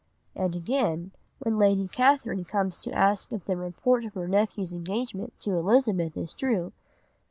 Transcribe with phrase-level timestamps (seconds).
[0.35, 1.11] '"And again,
[1.43, 6.17] when Lady Catherine comes to ask if the report of her nephew's engagement to Elizabeth
[6.17, 6.73] is true.